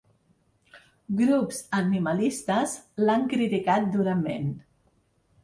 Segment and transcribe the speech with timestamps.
[1.19, 2.73] Grups animalistes
[3.05, 4.51] l’han criticat durament.